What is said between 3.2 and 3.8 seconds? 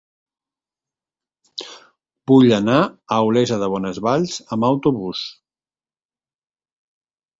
Olesa de